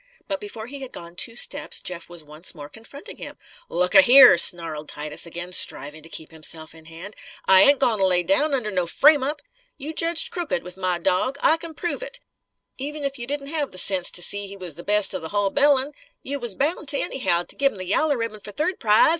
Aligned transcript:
But 0.27 0.41
before 0.41 0.65
he 0.65 0.79
had 0.81 0.91
gone 0.91 1.15
two 1.15 1.35
steps 1.35 1.79
Jeff 1.79 2.09
was 2.09 2.23
once 2.23 2.55
more 2.55 2.69
confronting 2.69 3.17
him. 3.17 3.37
"Look 3.69 3.93
a 3.93 4.01
here!" 4.01 4.35
snarled 4.39 4.89
Titus, 4.89 5.27
again, 5.27 5.51
striving 5.51 6.01
to 6.01 6.09
keep 6.09 6.31
himself 6.31 6.73
in 6.73 6.85
hand, 6.85 7.15
"I 7.45 7.61
ain't 7.61 7.77
goin' 7.77 7.99
to 7.99 8.07
lay 8.07 8.23
down 8.23 8.55
under 8.55 8.71
no 8.71 8.87
frame 8.87 9.21
up! 9.23 9.43
You 9.77 9.93
judged 9.93 10.31
crooked, 10.31 10.63
with 10.63 10.75
my 10.75 10.97
dawg. 10.97 11.37
I 11.43 11.55
c'n 11.57 11.75
prove 11.75 12.01
it. 12.01 12.19
Even 12.79 13.03
if 13.03 13.19
you 13.19 13.27
didn't 13.27 13.53
have 13.53 13.71
the 13.71 13.77
sense 13.77 14.09
to 14.09 14.23
see 14.23 14.47
he 14.47 14.57
was 14.57 14.73
the 14.73 14.83
best 14.83 15.13
of 15.13 15.21
the 15.21 15.29
hull 15.29 15.51
bilin', 15.51 15.93
you 16.23 16.39
was 16.39 16.55
bound, 16.55 16.91
anyhow, 16.95 17.43
to 17.43 17.55
give 17.55 17.71
him 17.73 17.77
the 17.77 17.85
yaller 17.85 18.17
ribbon 18.17 18.39
fer 18.39 18.51
third 18.51 18.79
prize. 18.79 19.09